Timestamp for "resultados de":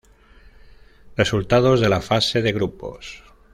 1.15-1.87